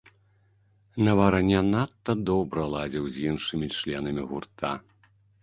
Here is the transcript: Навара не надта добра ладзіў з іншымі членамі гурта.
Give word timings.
Навара 1.07 1.41
не 1.49 1.61
надта 1.73 2.15
добра 2.31 2.65
ладзіў 2.73 3.03
з 3.17 3.27
іншымі 3.33 3.67
членамі 3.77 4.27
гурта. 4.33 4.75